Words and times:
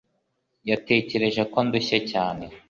Yatekereje 0.69 1.41
ko 1.51 1.57
ndushye 1.65 1.97
cyane 2.11 2.43